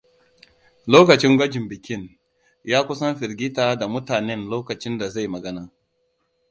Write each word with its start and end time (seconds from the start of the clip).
Lokacin 0.87 1.35
gwajin 1.37 1.65
bikin, 1.69 2.19
ya 2.63 2.79
kusan 2.87 3.15
firgita 3.19 3.75
da 3.79 3.87
mutanen 3.87 4.47
lokacin 4.49 4.97
da 4.99 5.09
zai 5.09 5.27
magana. 5.27 5.69